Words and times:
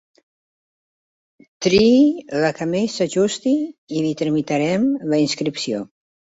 Triï 1.65 1.91
la 2.45 2.51
que 2.61 2.69
més 2.73 2.97
s'ajusti 3.01 3.55
i 3.99 4.03
li 4.09 4.17
tramitarem 4.25 4.91
la 5.15 5.25
inscripció. 5.29 5.87